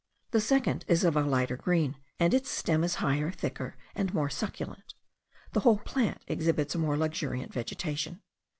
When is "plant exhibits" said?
5.77-6.73